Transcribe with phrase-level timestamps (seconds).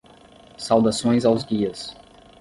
[0.57, 1.95] Saudações aos guias